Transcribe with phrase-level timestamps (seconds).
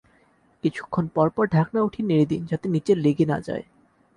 [0.63, 3.63] কিছুক্ষণ পরপর ঢাকনা উঠিয়ে নেড়ে দিন, যাতে নিচে লেগে না যায়।